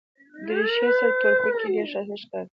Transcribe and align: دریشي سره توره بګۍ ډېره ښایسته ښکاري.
دریشي 0.45 0.87
سره 0.97 1.11
توره 1.19 1.37
بګۍ 1.41 1.67
ډېره 1.73 1.89
ښایسته 1.91 2.15
ښکاري. 2.21 2.49